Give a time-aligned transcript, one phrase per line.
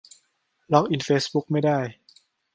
[0.71, 1.79] ล็อกอินเฟซบุ๊กไม่ได้